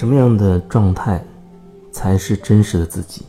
[0.00, 1.22] 什么样的状态
[1.92, 3.22] 才是真实的自己？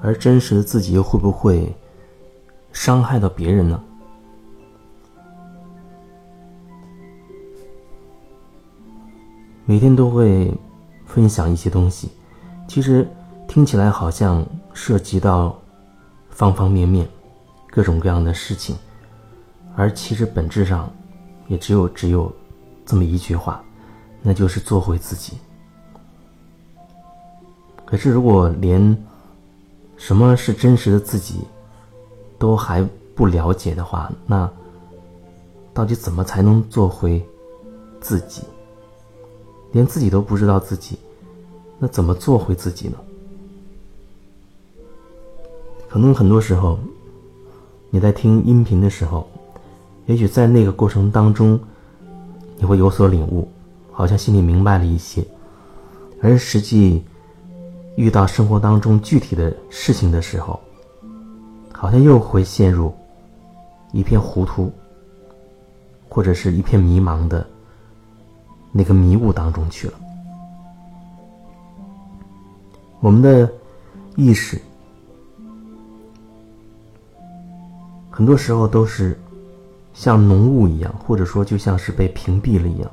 [0.00, 1.70] 而真实的自己又会不会
[2.72, 3.84] 伤害到别人呢？
[9.66, 10.50] 每天都会
[11.04, 12.08] 分享一些东西，
[12.66, 13.06] 其实
[13.46, 14.42] 听起来好像
[14.72, 15.54] 涉及到
[16.30, 17.06] 方方面面、
[17.70, 18.74] 各种各样的事情，
[19.76, 20.90] 而其实本质上
[21.46, 22.34] 也只有只有
[22.86, 23.62] 这么一句话，
[24.22, 25.36] 那就是做回自己。
[27.84, 28.96] 可是如果连
[29.96, 31.40] 什么是真实的自己
[32.38, 32.82] 都还
[33.14, 34.50] 不了解的话，那
[35.74, 37.22] 到底怎么才能做回
[38.00, 38.42] 自己？
[39.72, 40.98] 连自己都不知道自己，
[41.78, 42.96] 那怎么做回自己呢？
[45.88, 46.78] 可能很多时候，
[47.90, 49.28] 你在听音频的时候，
[50.06, 51.60] 也许在那个过程当中，
[52.56, 53.46] 你会有所领悟，
[53.92, 55.24] 好像心里明白了一些，
[56.20, 57.04] 而实际
[57.96, 60.58] 遇到生活当中具体的事情的时候，
[61.72, 62.92] 好像又会陷入
[63.92, 64.72] 一片糊涂，
[66.08, 67.46] 或者是一片迷茫的。
[68.74, 69.92] 那个迷雾当中去了。
[73.00, 73.46] 我们的
[74.16, 74.58] 意识
[78.10, 79.20] 很多时候都是
[79.92, 82.90] 像浓雾一样，或者说就像是被屏蔽了一样，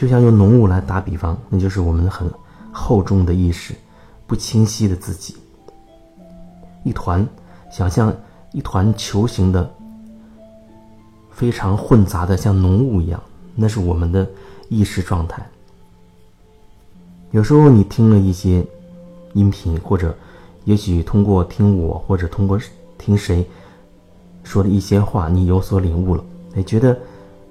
[0.00, 2.26] 就像用浓雾来打比方，那就是我们很
[2.72, 3.74] 厚重的意识，
[4.26, 5.36] 不清晰的自己，
[6.84, 7.28] 一团
[7.70, 8.10] 想象
[8.52, 9.70] 一团球形的。
[11.30, 13.22] 非常混杂的，像浓雾一样，
[13.54, 14.26] 那是我们的
[14.70, 15.46] 意识状态。
[17.30, 18.66] 有时候你听了一些
[19.34, 20.16] 音频，或者
[20.64, 22.58] 也许通过听我，或者通过
[22.96, 23.46] 听谁
[24.44, 26.24] 说的一些话，你有所领悟了，
[26.56, 26.98] 哎觉得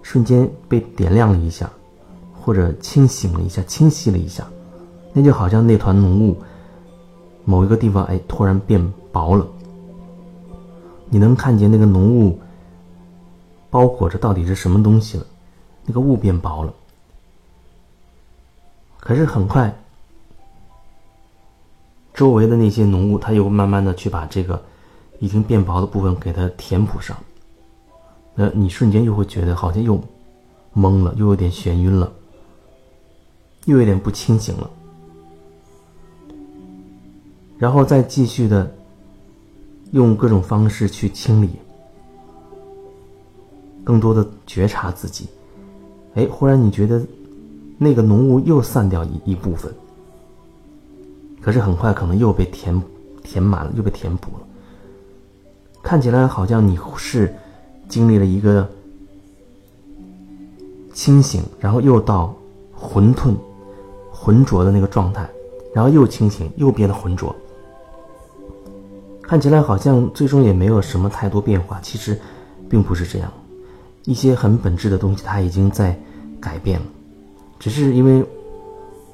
[0.02, 1.70] 瞬间被点亮了一下，
[2.42, 4.48] 或者清醒了一下，清晰了一下，
[5.14, 6.38] 那就好像那团浓雾
[7.46, 9.46] 某一个地方哎突然变薄了，
[11.10, 12.40] 你能看见那个浓雾。
[13.72, 15.26] 包裹着到底是什么东西了？
[15.86, 16.74] 那个雾变薄了，
[19.00, 19.72] 可是很快，
[22.12, 24.60] 周围的那些浓雾，它又慢慢的去把这个
[25.20, 27.16] 已经变薄的部分给它填补上。
[28.34, 30.02] 那你瞬间又会觉得好像又
[30.76, 32.12] 懵了，又有点眩晕了，
[33.70, 34.70] 又有点不清醒了，
[37.58, 38.70] 然后再继续的
[39.92, 41.50] 用各种方式去清理。
[43.84, 45.28] 更多的觉察自己，
[46.14, 47.02] 哎，忽然你觉得
[47.78, 49.74] 那个浓雾又散掉一一部分，
[51.42, 52.80] 可是很快可能又被填
[53.24, 54.46] 填满了，又被填补了。
[55.82, 57.34] 看起来好像你是
[57.88, 58.70] 经历了一个
[60.94, 62.36] 清醒，然后又到
[62.76, 63.34] 混沌、
[64.22, 65.28] 浑浊的那个状态，
[65.74, 67.34] 然后又清醒，又变得浑浊。
[69.22, 72.20] 看起来好像最终也没有什么太多变化，其实
[72.68, 73.32] 并不是这样。
[74.04, 75.98] 一些很本质的东西，它已经在
[76.42, 76.86] 改变了，
[77.60, 78.26] 只是因为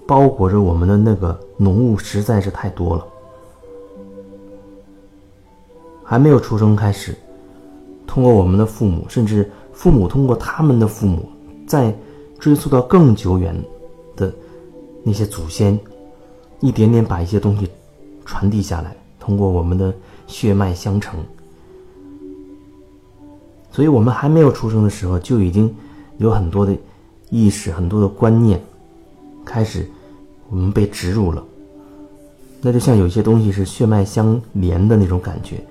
[0.07, 3.05] 包裹着我们的那个浓雾实在是太多了。
[6.03, 7.15] 还没有出生开始，
[8.07, 11.27] 通过我们的父母，甚至父母通过他们的父母，
[11.67, 11.93] 再
[12.39, 13.55] 追溯到更久远
[14.15, 14.33] 的
[15.07, 15.79] 那些祖先，
[16.59, 17.69] 一点点把一些东西
[18.25, 19.93] 传递下来，通过我们的
[20.25, 21.19] 血脉相承。
[23.71, 25.71] 所以我们还没有出生的时候，就已经
[26.17, 26.75] 有很多的
[27.29, 28.59] 意识、很多的观念
[29.45, 29.87] 开始
[30.49, 31.43] 我们被植入了。
[32.61, 35.63] 那就像有些东西是血脉相连的那种感觉，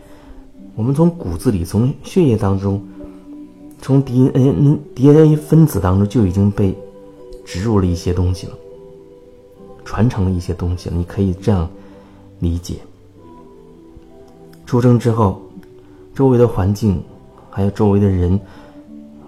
[0.77, 2.81] 我们从骨子里、从血液当中、
[3.81, 6.73] 从 DNA、DNA 分子当中就已经被
[7.44, 8.53] 植入了一些东西了，
[9.85, 10.91] 传承了一些东西。
[10.93, 11.69] 你可以这样
[12.41, 12.77] 理解：
[14.67, 15.43] 出生之后，
[16.15, 17.03] 周围的环境。
[17.57, 18.41] 还有周围的人，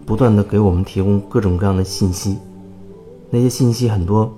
[0.04, 2.36] 不断的给我们提供各种各样的信息，
[3.30, 4.28] 那些信息很多，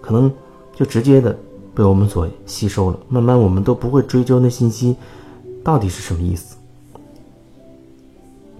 [0.00, 0.28] 可能
[0.74, 1.38] 就直接的
[1.72, 2.98] 被我们所吸收了。
[3.08, 4.96] 慢慢我们都不会追究那信息
[5.62, 6.56] 到底是什么意思，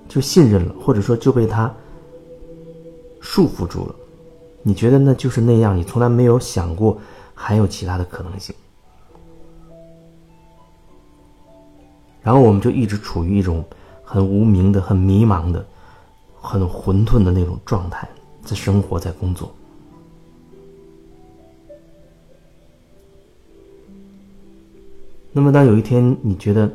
[0.09, 1.69] 就信任了，或者说就被他
[3.21, 3.95] 束缚住了。
[4.63, 6.99] 你觉得那就是那样，你从来没有想过
[7.35, 8.55] 还有其他的可能性，
[12.23, 13.65] 然后我们就一直处于一种。
[14.13, 15.65] 很无名的、很迷茫的、
[16.41, 18.09] 很混沌的那种状态，
[18.43, 19.49] 在生活在工作。
[25.31, 26.69] 那么，当有一天你觉得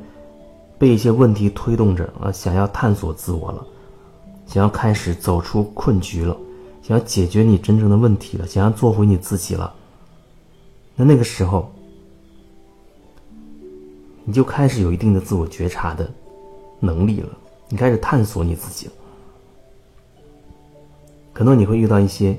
[0.80, 3.68] 被一些问题推动着啊，想要探索自我了，
[4.46, 6.38] 想要开始走出困局了，
[6.86, 9.74] 想要解决你真正的问题了，想要做回你自己了，
[10.96, 11.74] 那那个时候，
[14.24, 16.08] 你就开始有一定的自我觉察的
[16.80, 17.30] 能力了，
[17.70, 18.94] 你开始探索你自己了。
[21.34, 22.38] 可能你会遇到一些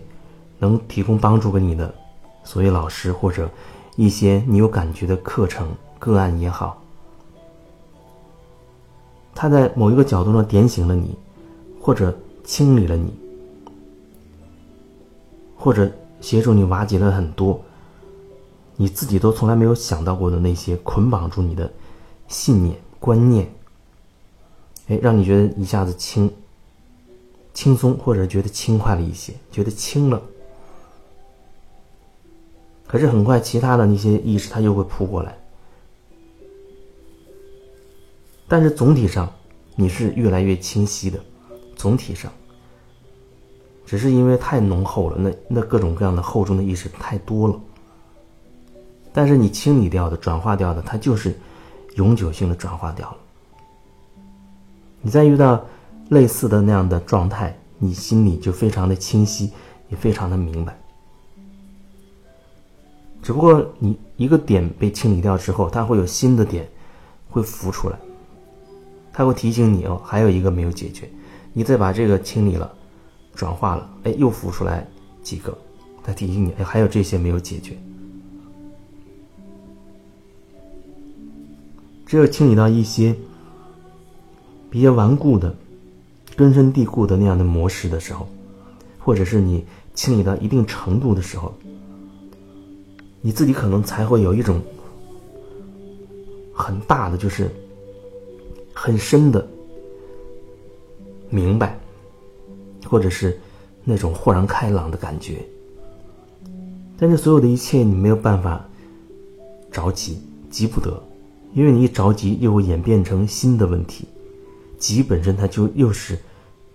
[0.61, 1.93] 能提供帮助给你的
[2.45, 3.51] 所谓老师，或者
[3.97, 5.69] 一些你有感觉的课程
[5.99, 6.81] 个案也好，
[9.35, 11.19] 他在某一个角度上点醒了你，
[11.81, 13.13] 或者清理了你。
[15.57, 17.61] 或者协助你瓦解了很多
[18.77, 21.73] 你自己都从来没有想到过的那些捆绑住你的
[22.29, 23.51] 信念观念，
[24.89, 26.31] 哎，让你觉得一下子轻
[27.55, 30.21] 轻松，或者觉得轻快了一些，觉得轻了。
[32.87, 35.37] 可是很快，其他的那些意识它又会扑过来。
[38.47, 39.33] 但是总体上，
[39.75, 41.19] 你是越来越清晰的，
[41.75, 42.31] 总体上。
[43.87, 47.59] 只是因为太浓厚了，那那各种各样的厚重的意识太多了。
[49.13, 51.35] 但是你清理掉的、转化掉的，它就是
[51.95, 53.17] 永久性的转化掉了。
[55.01, 55.65] 你再遇到
[56.09, 59.53] 类似的那样的状态，你心里就非常的清晰，
[59.89, 60.77] 也非常的明白。
[63.23, 66.69] 只不过你一个点被清理掉之后，它会有新的点
[67.31, 67.97] 会浮出来，
[69.13, 71.09] 它会提醒你哦，还有一个没有解决，
[71.53, 72.71] 你再把这个清理了。
[73.37, 74.85] 转化了，哎，又浮出来
[75.23, 75.57] 几个，
[76.03, 77.77] 他提醒你，哎，还有这些没有解决。
[82.07, 83.15] 只有清理到一些
[84.71, 85.55] 比较顽固的、
[86.35, 88.27] 根深蒂固的那样的模式的时候，
[88.99, 91.53] 或者是你清理到一定程度的时候，
[93.21, 94.63] 你自己可能才会有一种
[96.55, 97.51] 很大的，就是
[98.73, 99.47] 很深的
[101.29, 101.79] 明白。
[102.89, 103.39] 或者是
[103.85, 105.45] 那种豁然开朗的感觉，
[106.99, 108.67] 但是所有的一切你没有办法
[109.71, 111.03] 着急，急不得，
[111.53, 114.07] 因为你一着急又会演变成新的问题，
[114.79, 116.19] 急本身它就又是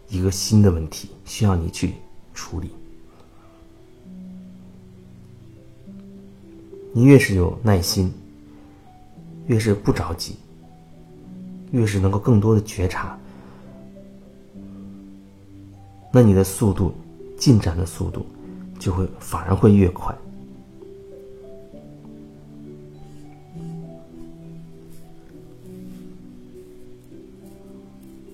[0.10, 1.94] 一个新的问题，需要你去
[2.34, 2.70] 处理。
[6.94, 8.12] 你越是有耐心，
[9.48, 10.36] 越是不着急，
[11.72, 13.18] 越是能够更多的觉察。
[16.14, 16.92] 那你的速度，
[17.38, 18.26] 进展的速度，
[18.78, 20.14] 就会反而会越快。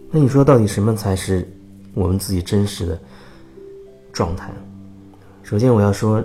[0.10, 1.48] 那你说，到底什么才是
[1.94, 3.00] 我们自己真实的
[4.12, 4.52] 状态？
[5.44, 6.24] 首先，我要说，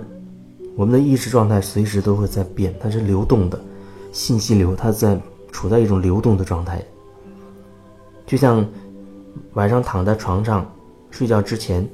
[0.75, 3.61] 我们的意识状态随时都会在变，它是流动的，
[4.11, 5.21] 信息流，它在
[5.51, 6.83] 处在一种流动的状态。
[8.25, 8.65] 就像
[9.53, 10.67] 晚上躺在床上。
[11.13, 11.87] 睡觉之前，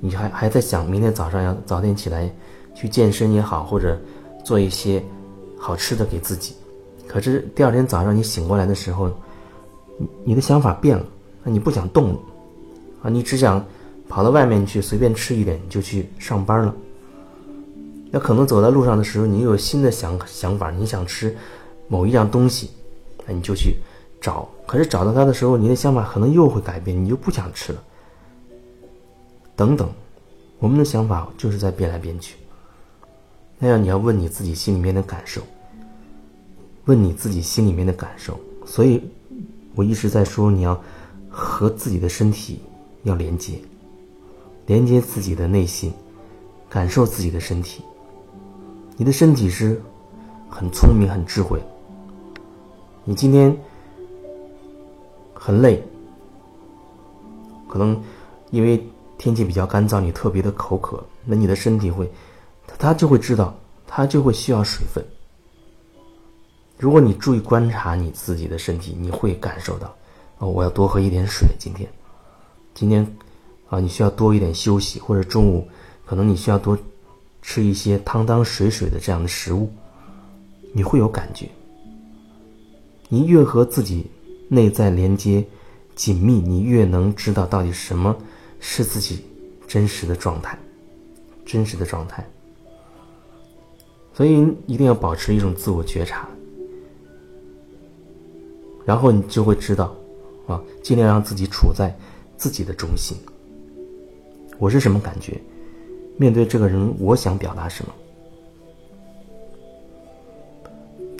[0.00, 2.28] 你还还在想明天早上要早点起来，
[2.74, 3.96] 去健身也好，或者
[4.44, 5.00] 做一些
[5.56, 6.52] 好吃的给自己。
[7.06, 9.08] 可是第二天早上你醒过来的时候，
[9.96, 11.06] 你你的想法变了，
[11.44, 12.18] 你不想动了，
[13.04, 13.64] 啊，你只想
[14.08, 16.74] 跑到外面去随便吃一点就去上班了。
[18.10, 21.36] 那可能走在路上的时候，你又有新的想想法，你想吃
[21.86, 22.70] 某一样东西，
[23.28, 23.76] 那你就去
[24.20, 24.48] 找。
[24.66, 27.80] 可是找到它的时候，你的想法可能又会改变，你就不想吃了。
[29.58, 29.90] 等等，
[30.60, 32.36] 我们的想法就是在变来变去。
[33.58, 35.42] 那样你要问你自己心里面的感受，
[36.84, 38.38] 问你自己心里面的感受。
[38.64, 39.02] 所以，
[39.74, 40.80] 我一直在说你要
[41.28, 42.60] 和自己的身体
[43.02, 43.58] 要连接，
[44.66, 45.92] 连接自己的内心，
[46.70, 47.82] 感受自己的身体。
[48.96, 49.82] 你的身体是
[50.48, 51.60] 很聪明、很智慧。
[53.04, 53.52] 你今天
[55.34, 55.82] 很累，
[57.68, 58.00] 可能
[58.52, 58.80] 因为。
[59.18, 62.08] 天气比较干燥，你特别的口渴，那你的身体会，
[62.78, 63.54] 它就会知道，
[63.86, 65.04] 它就会需要水分。
[66.78, 69.92] 如果你注意观察你自己的身体，你会感受到，
[70.38, 71.48] 哦，我要多喝一点水。
[71.58, 71.90] 今天，
[72.72, 73.04] 今天，
[73.68, 75.66] 啊，你需要多一点休息，或者中午，
[76.06, 76.78] 可能你需要多
[77.42, 79.68] 吃一些汤汤水水的这样的食物，
[80.72, 81.48] 你会有感觉。
[83.08, 84.06] 你越和自己
[84.48, 85.44] 内在连接
[85.96, 88.16] 紧密，你越能知道到底什么。
[88.60, 89.24] 是自己
[89.66, 90.58] 真实的状态，
[91.44, 92.24] 真实的状态。
[94.14, 96.28] 所以一定要保持一种自我觉察，
[98.84, 99.94] 然后你就会知道，
[100.48, 101.96] 啊，尽量让自己处在
[102.36, 103.16] 自己的中心。
[104.58, 105.40] 我是什么感觉？
[106.16, 107.94] 面对这个人，我想表达什么？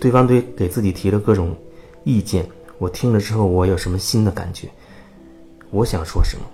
[0.01, 1.55] 对方对给自己提了各种
[2.03, 2.45] 意见，
[2.79, 4.69] 我听了之后，我有什么新的感觉？
[5.71, 6.45] 我想说什么？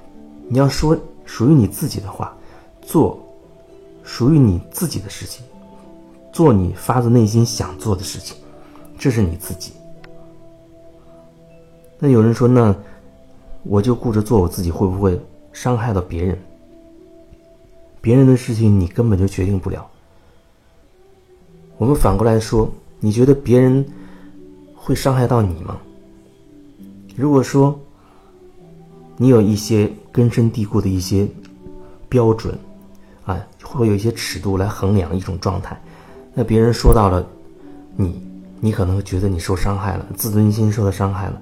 [0.49, 2.37] 你要说属于你自己的话，
[2.83, 3.19] 做
[4.03, 5.45] 属于你自己的事情，
[6.33, 8.37] 做你发自内心想做的事情，
[8.99, 9.73] 这是你自己。
[11.99, 12.75] 那有人说，那
[13.63, 15.19] 我就顾着做我自己，会不会
[15.53, 16.39] 伤害到别人？
[18.01, 19.91] 别人的事情你根本就决定不了。
[21.79, 22.71] 我们反过来说，
[23.01, 23.85] 你觉得别人
[24.75, 25.79] 会伤害到你吗？
[27.17, 27.79] 如果说
[29.17, 31.27] 你有一些根深蒂固的一些
[32.09, 32.59] 标准，
[33.25, 35.81] 啊，会有一些尺度来衡量一种状态，
[36.35, 37.27] 那别人说到了
[37.97, 38.21] 你，
[38.61, 41.41] 你可能觉得你受伤害了，自尊心受到伤害了，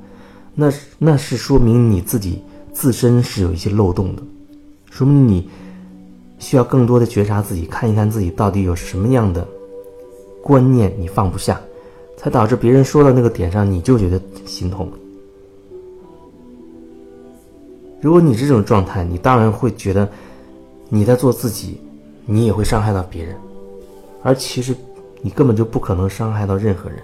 [0.55, 4.23] 那那是说明你自己自身是有一些漏洞的，
[4.91, 5.49] 说明你。
[6.39, 9.47] 需要更多的觉察自己，看一看自己到底有什么样的
[10.43, 11.61] 观念你放不下，
[12.17, 14.91] 才导致别人说到那个点上你就觉得心痛。
[18.03, 20.07] 如果你这种状态，你当然会觉得
[20.89, 21.81] 你在做自己，
[22.27, 23.37] 你也会伤害到别人，
[24.25, 24.75] 而其实
[25.21, 26.99] 你根本就不可能伤害到任何人。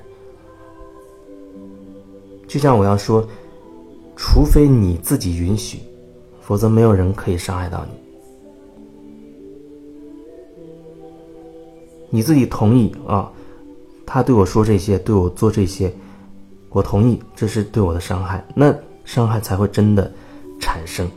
[2.49, 3.25] 就像我要说，
[4.17, 5.79] 除非你自己允许，
[6.41, 7.93] 否则没有人可以伤害到你。
[12.11, 13.31] 你自己同意啊，
[14.05, 15.95] 他对我说这些，对我做这些，
[16.71, 18.75] 我同意，这是对我的伤害，那
[19.05, 20.11] 伤害才会真的
[20.59, 21.09] 产生。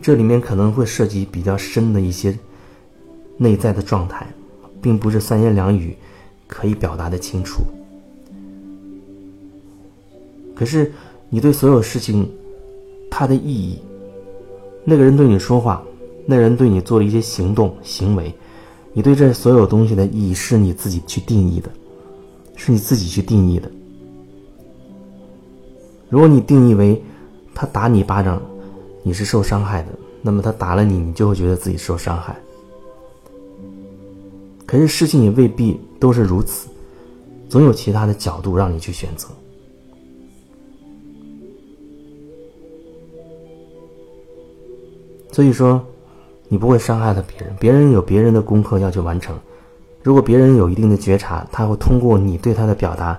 [0.00, 2.36] 这里面可能会涉及比较深的一些
[3.36, 4.26] 内在的状态，
[4.80, 5.96] 并不是三言两语
[6.46, 7.62] 可以表达的清楚。
[10.54, 10.92] 可是
[11.28, 12.28] 你对所有事情
[13.10, 13.78] 它的意义，
[14.84, 15.82] 那个人对你说话。
[16.24, 18.32] 那人对你做了一些行动行为，
[18.92, 21.68] 你对这所有东西的意义是你自己去定义的，
[22.54, 23.68] 是你自己去定义的。
[26.12, 27.02] 如果你定义为
[27.54, 28.38] 他打你巴掌，
[29.02, 29.88] 你是受伤害的，
[30.20, 32.36] 那么他打了你，你就会觉得自己受伤害。
[34.66, 36.68] 可是事情也未必都是如此，
[37.48, 39.28] 总有其他的角度让你去选择。
[45.32, 45.82] 所以说。
[46.48, 49.34] 你不会伤害到别人，别人有别人的功课要去完成。
[50.02, 53.18] 如果别人有一定的觉察，他会通过你对他的表达，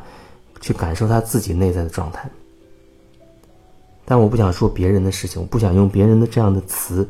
[0.61, 2.29] 去感受他自己内在的状态。
[4.05, 7.07] 但我不想说别人的事情，我不想用别人的这样的词，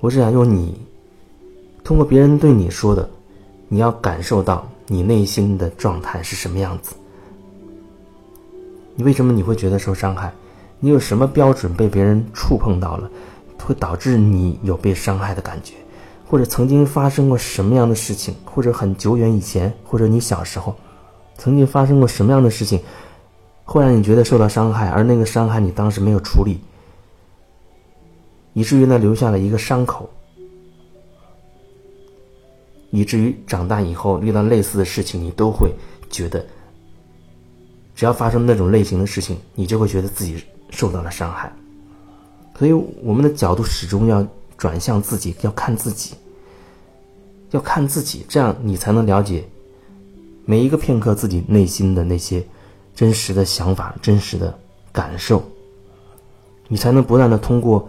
[0.00, 0.78] 我只想用你，
[1.82, 3.08] 通过别人对你说的，
[3.68, 6.94] 你要感受到你内心的状态是什么样子。
[8.94, 10.32] 你为什么你会觉得受伤害？
[10.80, 13.10] 你有什么标准被别人触碰到了？
[13.64, 15.72] 会导致你有被伤害的感觉，
[16.28, 20.76] 或者曾经发生过什么样的事情，或者很久远以前，或者你小时候
[21.38, 22.78] 曾经发生过什么样的事情，
[23.64, 26.60] 会让你觉得受到伤害，而那个伤害你当时没有处理，
[28.52, 30.08] 以至于呢留下了一个伤口，
[32.90, 35.72] 以至于长大以后遇到类似的事情，你都会
[36.10, 36.44] 觉得，
[37.94, 41.52] 只要发生那种类型的事情，你就会觉得自己受到了伤害。
[42.56, 44.24] 所以，我们的角度始终要
[44.56, 46.14] 转向自己，要看自己，
[47.50, 49.42] 要看自己，这样你才能了解
[50.44, 52.44] 每一个片刻自己内心的那些
[52.94, 54.56] 真实的想法、真实的
[54.92, 55.42] 感受，
[56.68, 57.88] 你才能不断的通过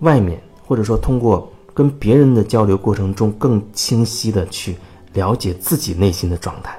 [0.00, 4.76] 外面，或者说通过跟别人的交流过程中，更清晰的去
[5.14, 6.78] 了解自己内心的状态。